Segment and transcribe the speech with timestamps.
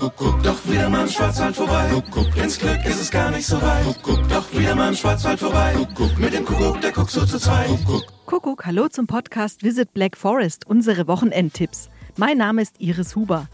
[0.00, 1.90] Kuckuck, doch wieder mal im Schwarzwald vorbei.
[1.90, 3.84] Kuckuck, ins Glück ist es gar nicht so weit.
[3.84, 5.74] Kuckuck, doch wieder mal im Schwarzwald vorbei.
[5.74, 7.66] Kuckuck, mit dem Kuckuck, der guckt so zu zweit.
[7.66, 8.04] Kuckuck.
[8.24, 11.90] Kuckuck, hallo zum Podcast Visit Black Forest, unsere Wochenendtipps.
[12.16, 13.46] Mein Name ist Iris Huber.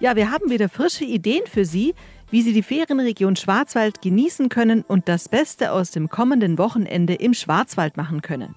[0.00, 1.94] Ja, wir haben wieder frische Ideen für Sie,
[2.30, 7.34] wie Sie die Ferienregion Schwarzwald genießen können und das Beste aus dem kommenden Wochenende im
[7.34, 8.54] Schwarzwald machen können.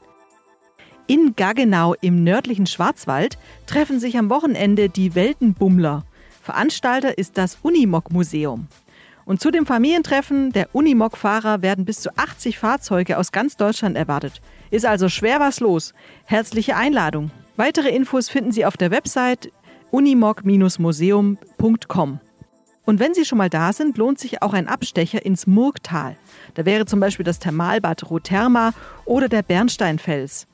[1.08, 6.06] In Gaggenau im nördlichen Schwarzwald treffen sich am Wochenende die Weltenbummler.
[6.46, 8.68] Veranstalter ist das Unimog-Museum.
[9.26, 14.44] Und zu dem Familientreffen der Unimog-Fahrer werden bis zu 80 Fahrzeuge aus ganz Deutschland erwartet.
[14.70, 15.96] Ist also schwer was los.
[16.26, 17.32] Herzliche Einladung.
[17.56, 19.52] Weitere Infos finden Sie auf der Website
[19.90, 22.20] unimog-museum.com.
[22.86, 26.16] Und wenn Sie schon mal da sind, lohnt sich auch ein Abstecher ins Murgtal.
[26.54, 28.74] Da wäre zum Beispiel das Thermalbad Rotherma
[29.06, 30.46] oder der Bernsteinfels.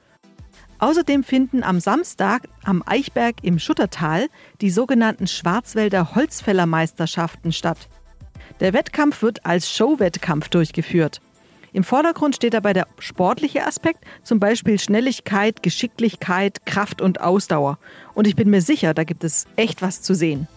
[0.81, 4.29] Außerdem finden am Samstag am Eichberg im Schuttertal
[4.61, 7.87] die sogenannten Schwarzwälder Holzfällermeisterschaften statt.
[8.59, 11.21] Der Wettkampf wird als Showwettkampf durchgeführt.
[11.71, 17.77] Im Vordergrund steht dabei der sportliche Aspekt, zum Beispiel Schnelligkeit, Geschicklichkeit, Kraft und Ausdauer.
[18.15, 20.47] Und ich bin mir sicher, da gibt es echt was zu sehen.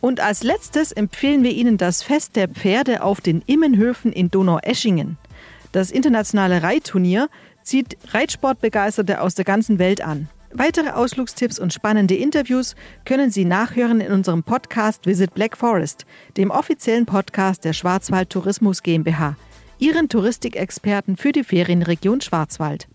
[0.00, 5.18] Und als letztes empfehlen wir Ihnen das Fest der Pferde auf den Immenhöfen in Donaueschingen.
[5.76, 7.28] Das internationale Reitturnier
[7.62, 10.30] zieht Reitsportbegeisterte aus der ganzen Welt an.
[10.50, 16.06] Weitere Ausflugstipps und spannende Interviews können Sie nachhören in unserem Podcast Visit Black Forest,
[16.38, 19.36] dem offiziellen Podcast der Schwarzwald Tourismus GmbH,
[19.78, 22.88] Ihren Touristikexperten für die Ferienregion Schwarzwald.